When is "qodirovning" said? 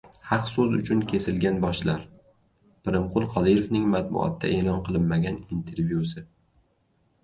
3.37-3.87